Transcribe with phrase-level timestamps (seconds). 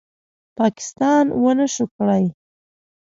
[0.57, 2.25] پاکستان ونشو کړې